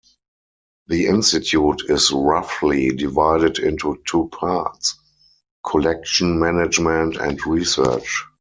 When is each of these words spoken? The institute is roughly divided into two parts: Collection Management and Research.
The 0.87 1.05
institute 1.05 1.83
is 1.87 2.09
roughly 2.11 2.89
divided 2.89 3.59
into 3.59 4.01
two 4.07 4.29
parts: 4.29 4.95
Collection 5.63 6.39
Management 6.39 7.17
and 7.17 7.39
Research. 7.45 8.25